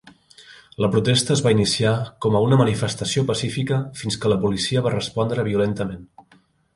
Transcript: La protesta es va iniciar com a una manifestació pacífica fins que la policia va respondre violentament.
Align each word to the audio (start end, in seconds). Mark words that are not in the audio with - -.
La 0.83 0.87
protesta 0.95 1.35
es 1.35 1.43
va 1.47 1.51
iniciar 1.55 1.91
com 2.25 2.37
a 2.39 2.41
una 2.47 2.59
manifestació 2.61 3.25
pacífica 3.29 3.79
fins 4.03 4.17
que 4.23 4.33
la 4.35 4.39
policia 4.47 4.83
va 4.89 4.95
respondre 4.99 5.47
violentament. 5.53 6.03